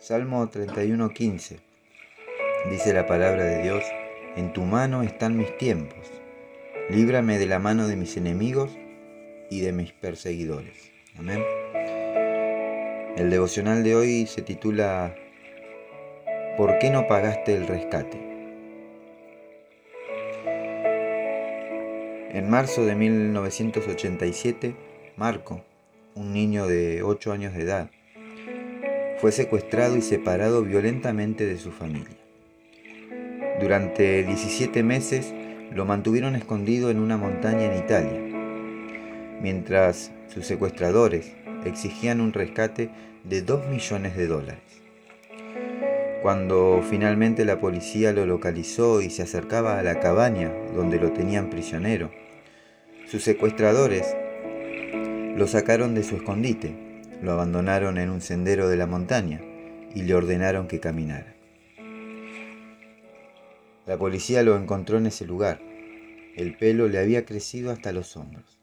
[0.00, 1.58] Salmo 31:15.
[2.70, 3.84] Dice la palabra de Dios,
[4.34, 6.10] en tu mano están mis tiempos.
[6.88, 8.70] Líbrame de la mano de mis enemigos
[9.50, 10.90] y de mis perseguidores.
[11.18, 11.44] Amén.
[13.18, 15.14] El devocional de hoy se titula
[16.56, 18.18] ¿Por qué no pagaste el rescate?
[22.32, 24.74] En marzo de 1987,
[25.18, 25.62] Marco,
[26.14, 27.90] un niño de 8 años de edad,
[29.20, 32.16] fue secuestrado y separado violentamente de su familia.
[33.60, 35.34] Durante 17 meses
[35.74, 38.18] lo mantuvieron escondido en una montaña en Italia,
[39.42, 41.34] mientras sus secuestradores
[41.66, 42.88] exigían un rescate
[43.24, 44.62] de 2 millones de dólares.
[46.22, 51.50] Cuando finalmente la policía lo localizó y se acercaba a la cabaña donde lo tenían
[51.50, 52.10] prisionero,
[53.06, 54.16] sus secuestradores
[55.36, 56.89] lo sacaron de su escondite
[57.22, 59.40] lo abandonaron en un sendero de la montaña
[59.94, 61.34] y le ordenaron que caminara.
[63.86, 65.60] La policía lo encontró en ese lugar.
[66.36, 68.58] El pelo le había crecido hasta los hombros.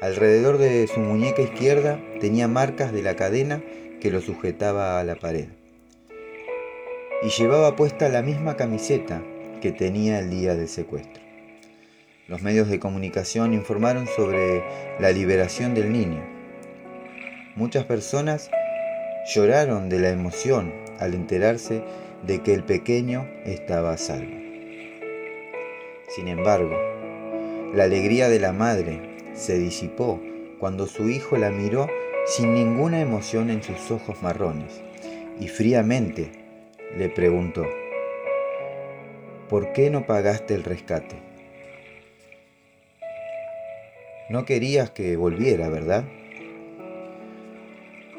[0.00, 3.62] Alrededor de su muñeca izquierda tenía marcas de la cadena
[4.00, 5.48] que lo sujetaba a la pared.
[7.22, 9.22] Y llevaba puesta la misma camiseta
[9.60, 11.22] que tenía el día del secuestro.
[12.28, 14.62] Los medios de comunicación informaron sobre
[15.00, 16.39] la liberación del niño
[17.60, 18.50] Muchas personas
[19.34, 21.82] lloraron de la emoción al enterarse
[22.26, 24.34] de que el pequeño estaba a salvo.
[26.08, 26.74] Sin embargo,
[27.74, 29.02] la alegría de la madre
[29.34, 30.22] se disipó
[30.58, 31.86] cuando su hijo la miró
[32.24, 34.80] sin ninguna emoción en sus ojos marrones
[35.38, 36.32] y fríamente
[36.96, 37.66] le preguntó,
[39.50, 41.16] ¿por qué no pagaste el rescate?
[44.30, 46.04] No querías que volviera, ¿verdad?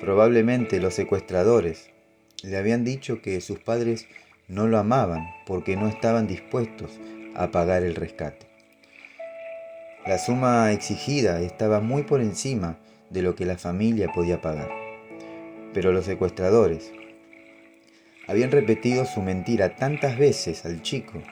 [0.00, 1.90] Probablemente los secuestradores
[2.42, 4.08] le habían dicho que sus padres
[4.48, 6.98] no lo amaban porque no estaban dispuestos
[7.34, 8.46] a pagar el rescate.
[10.06, 12.78] La suma exigida estaba muy por encima
[13.10, 14.70] de lo que la familia podía pagar.
[15.74, 16.90] Pero los secuestradores
[18.26, 21.22] habían repetido su mentira tantas veces al chico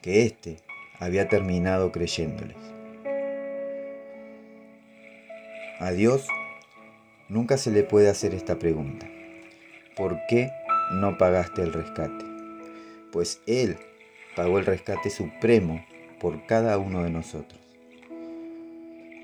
[0.00, 0.58] que éste
[1.00, 2.56] había terminado creyéndoles.
[5.80, 6.26] A Dios
[7.28, 9.08] Nunca se le puede hacer esta pregunta.
[9.96, 10.50] ¿Por qué
[10.92, 12.24] no pagaste el rescate?
[13.10, 13.78] Pues Él
[14.36, 15.84] pagó el rescate supremo
[16.20, 17.60] por cada uno de nosotros.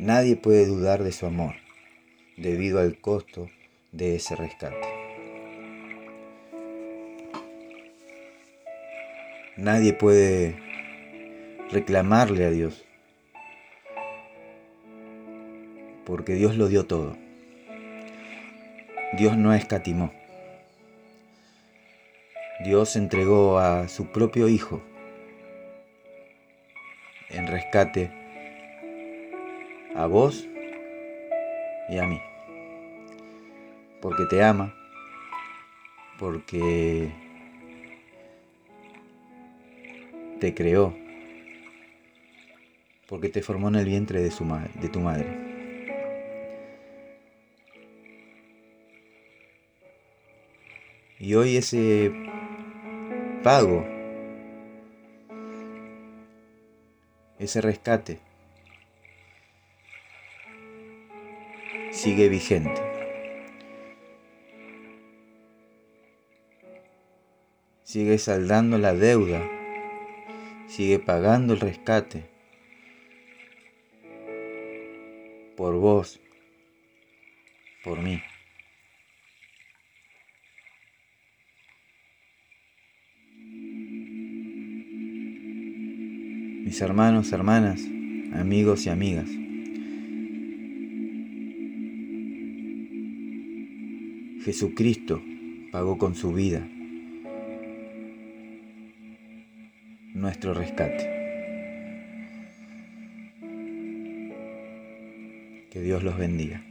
[0.01, 1.55] Nadie puede dudar de su amor
[2.37, 3.49] debido al costo
[3.93, 4.89] de ese rescate.
[9.57, 10.57] Nadie puede
[11.71, 12.85] reclamarle a Dios
[16.05, 17.17] porque Dios lo dio todo.
[19.13, 20.11] Dios no escatimó.
[22.65, 24.83] Dios entregó a su propio Hijo
[27.29, 28.11] en rescate
[29.95, 30.49] a vos
[31.89, 32.21] y a mí.
[34.01, 34.75] Porque te ama,
[36.19, 37.13] porque
[40.41, 40.97] te creó,
[43.09, 44.45] porque te formó en el vientre de, su
[44.81, 45.52] de tu madre.
[51.23, 52.13] Y hoy ese
[53.45, 53.87] pago,
[57.39, 58.19] ese rescate,
[61.93, 62.83] sigue vigente.
[67.85, 69.49] Sigue saldando la deuda,
[70.67, 72.25] sigue pagando el rescate
[75.57, 76.21] por vos,
[77.85, 78.21] por mí.
[86.65, 87.83] Mis hermanos, hermanas,
[88.33, 89.29] amigos y amigas.
[94.45, 95.23] Jesucristo
[95.71, 96.67] pagó con su vida
[100.15, 101.11] nuestro rescate.
[105.71, 106.63] Que Dios los bendiga.